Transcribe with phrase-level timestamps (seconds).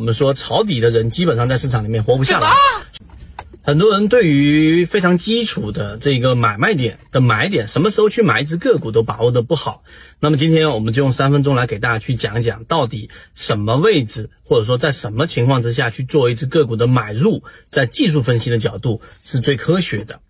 [0.00, 2.50] 我们说抄底的人基本上在市场里面活不下来。
[3.62, 9.82] 很多人对于非常基础的这个买卖点的买点，什么时候去买一只个股都把握的不好。
[10.18, 20.20] 那么今天我们就用三分钟来给大家去讲一讲，到底什么位置，或者说在什么情况之下去做一只个股的买入，在技术分析的角度是最科学的。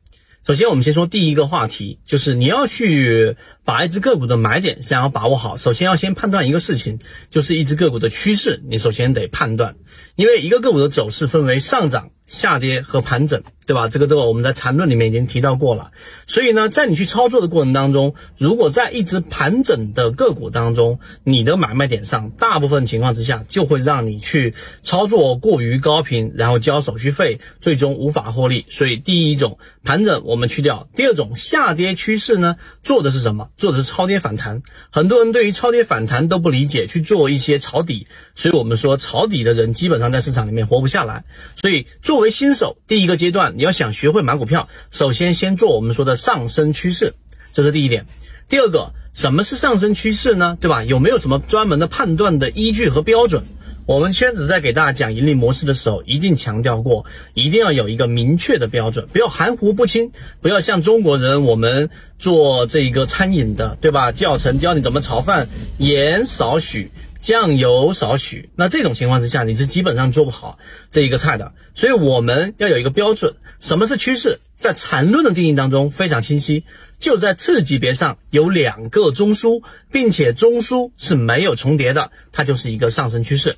[0.46, 6.98] 首先，我们先说第一个话题，就是你要去把一只个股的买点想要把握好，首先要先判断一个事情，
[7.30, 9.76] 就是一只个股的趋势，你首先得判断，
[10.16, 12.10] 因为一个个股的走势分为上涨。
[12.30, 13.86] 下跌和盘整，对吧？
[13.86, 15.92] 这个这个我们在缠论里面已经提到过了。
[16.26, 28.66] 所以呢，在你去操作的过程当中，如果在一只盘整的个股当中，你的买卖点上，大部分情况之下就会让你去操作过于高频，然后交手续费，最终无法获利。
[28.68, 33.50] 所以第一种盘整我们去掉，第二种下跌趋势呢，做的是什么？
[33.56, 34.62] 做的是超跌反弹。
[34.90, 38.08] 很多人对于超跌反弹都不理解，去做一些抄底。
[38.34, 41.24] 所以我们说抄底的人基本上在市场里面活不下来。
[41.54, 47.12] 所以作为新手，第一个阶段，你要想学会买股票，首先先做我们说的上升趋势，
[47.52, 48.06] 这是第一点。
[48.48, 50.56] 第二个，什么是上升趋势呢？
[50.58, 50.82] 对吧？
[50.82, 53.44] 有没有什么专门的判断的依据和标准？
[53.86, 64.12] 我们圈子在给大家讲盈利模式的时候，一定强调过，一定要有一个明确的标准，不要含糊不清，不要像中国人我们做这一个餐饮的，对吧？
[64.12, 66.90] 教程教你怎么炒饭，盐少许。
[67.20, 70.58] 酱油少许，那这种情况之下，你是基本上做不好
[70.90, 71.52] 这一个菜的。
[71.74, 74.40] 所以我们要有一个标准，什么是趋势？
[74.58, 76.64] 在缠论的定义当中非常清晰，
[76.98, 79.62] 就在次级别上有两个中枢，
[79.92, 83.56] 并且中枢是没有重叠的，它就是一个上升趋势。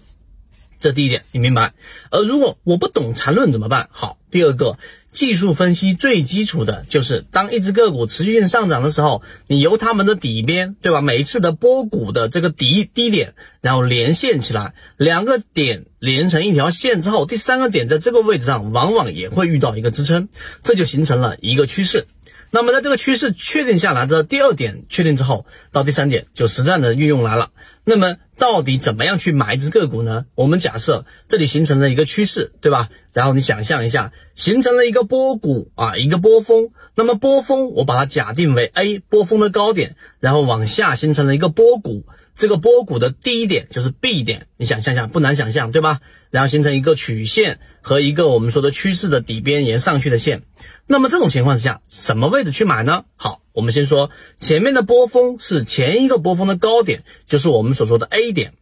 [0.82, 1.72] 这第一点，你明白？
[2.10, 3.88] 而如果我不懂缠论怎么办？
[3.92, 4.76] 好，第二个。
[5.12, 11.02] 技术分析最基础的就是，当一只个股持续性上涨的时候，你由它们的底边，对吧？
[11.02, 20.30] 每一次的波谷的这个底低点，然后连线起来，两个点连成一条线之后，第三个点在这个位置上，往往也会遇到一个支撑，
[20.62, 22.06] 这就形成了一个趋势。
[22.54, 27.50] 那么在这个趋势确定下来的第二点确定之后，到第三点就实战的运用来了。
[27.82, 30.26] 那么到底怎么样去买一只个股呢？
[30.34, 32.90] 我们假设这里形成了一个趋势，对吧？
[33.14, 36.68] 然后你想象一下，形成了一个波谷啊，一个波峰。
[36.94, 42.04] 那么波峰我把它假定为 A 波峰的高点，然后往下形成了一个波谷。
[42.36, 46.00] 这个波谷的低点就是 B 点，你想象一下，不难想象，对吧？
[46.30, 50.42] 然后形成一个曲线和一个我们说的趋势的底边沿上去的线。
[50.86, 53.04] 那么这种情况之下，什么位置去买呢？
[53.16, 58.54] 好，我们先说前面的波峰是前一个波峰的高点，就是我们所说的 A 点。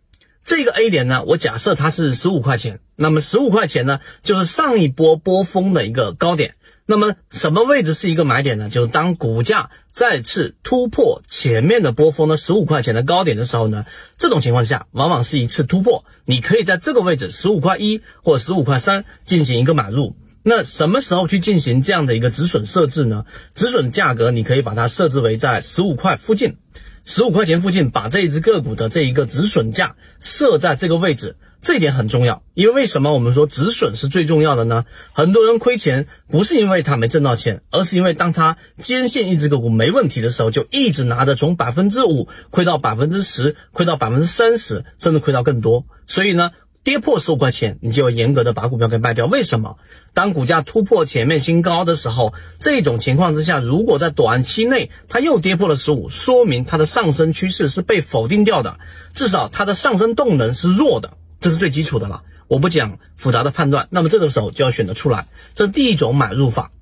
[0.45, 6.55] 这个 A 点呢，我假设它是十五块钱，那么十五块钱呢，就是上一波波峰的一个高点。
[6.87, 8.69] 那么什么位置是一个买点呢？
[8.69, 13.87] 就是当股价再次突破前面的波峰的十五块钱的高点的时候呢，
[14.19, 20.17] 这种情况下往往是一次突破，你可以在这个位置十五块一或十五块三进行一个买入。
[20.43, 23.25] 那什么时候去进行这样的一个止损设置呢？
[23.55, 26.57] 止损价格你可以把它设置为在十五块附近，
[27.05, 31.37] 十五块钱附近，把这一只个股的这一个止损价设在这个位置。
[31.63, 34.87] 这一点很重要，因为为什么我们说止损是最重要的呢？
[35.13, 45.85] 很多人亏钱不是因为他没挣到钱，而是因为当他坚信一只个股没问题的时候，就一直拿着，从百分之五亏到百分之十，亏到百分之三十，甚至亏到更多。
[46.07, 46.53] 所以呢，
[46.83, 49.27] 跌破十五块钱，你就要严格的把股票给卖掉。
[49.27, 49.77] 为什么？
[50.15, 58.79] 当股价突破前面新高的时候，这种情况之下，如果在短期内它又跌破了十五，说明它的上升趋势是被否定掉的，
[59.13, 61.19] 至少它的上升动能是弱的。
[61.39, 63.89] 这是最基础的了，我不讲复杂的判断。
[63.91, 66.73] 那么这个时候就要选择出来，这是第一种买入法。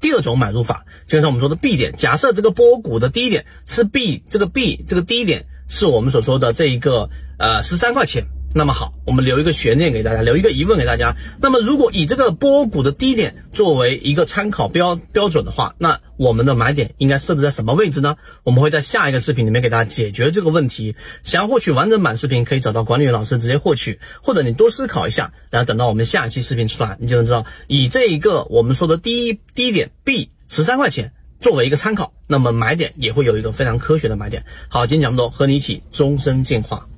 [0.00, 8.24] 第二种买入法，就像我们说的 B 点，假设这个波谷的低点是 B，这个 B 这个低点是我们所说的这一个呃十三块钱。
[8.52, 11.14] 那么好，我们留一个悬念给大家，留一个疑问给大家。
[11.40, 18.16] 那么如果以这个波谷的低点作为一个参考标标准的话，那我们的买点应该设置在什么位置呢？
[18.42, 20.96] 我们会在下一个视频里面给大家解决这个问题。
[21.22, 34.44] 想要获取完整版视频，可以找到管理员老师直接获取，或者你多思考一下，然后等到我们下一期视频出来，你就能知道以这一个我们说的低低点 B 十三块钱作为一个参考，那么买点也会有一个非常科学的买点。
[34.68, 36.88] 好，今天讲这么多，和你一起终身进化。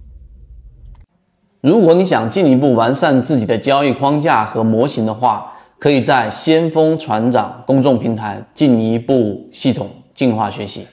[1.62, 10.84] 如果你想进一步完善自己的交易框架和模型的话，可以在先锋船长公众平台进一步系统进化学习。